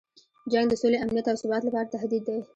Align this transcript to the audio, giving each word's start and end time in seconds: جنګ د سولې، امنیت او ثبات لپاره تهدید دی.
جنګ 0.51 0.65
د 0.69 0.73
سولې، 0.81 0.97
امنیت 1.03 1.25
او 1.29 1.37
ثبات 1.41 1.61
لپاره 1.65 1.91
تهدید 1.93 2.23
دی. 2.27 2.37